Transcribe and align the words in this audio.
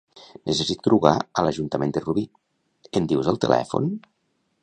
Necessito 0.51 0.85
trucar 0.87 1.11
a 1.17 1.43
l'Ajuntament 1.47 1.93
de 1.97 2.03
Rubí, 2.05 2.25
em 3.01 3.09
dius 3.13 3.31
el 3.35 3.41
telèfon? 3.47 3.93